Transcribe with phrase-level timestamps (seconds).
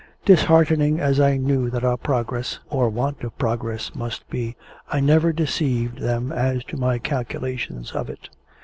[0.25, 4.55] Disheartening as I knew that our progress, or want of progress, must be,
[4.91, 8.29] I never deceived them as to my calculations of it.